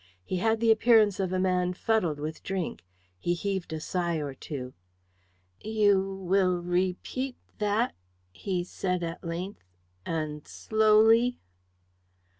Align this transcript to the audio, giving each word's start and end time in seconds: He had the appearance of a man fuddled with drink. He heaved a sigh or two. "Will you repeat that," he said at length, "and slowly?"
He 0.25 0.37
had 0.37 0.59
the 0.61 0.71
appearance 0.71 1.19
of 1.19 1.31
a 1.31 1.37
man 1.37 1.73
fuddled 1.75 2.19
with 2.19 2.41
drink. 2.41 2.83
He 3.19 3.35
heaved 3.35 3.71
a 3.71 3.79
sigh 3.79 4.15
or 4.17 4.33
two. 4.33 4.73
"Will 5.63 5.63
you 5.71 6.59
repeat 6.61 7.35
that," 7.59 7.93
he 8.31 8.63
said 8.63 9.03
at 9.03 9.23
length, 9.23 9.63
"and 10.03 10.47
slowly?" 10.47 11.37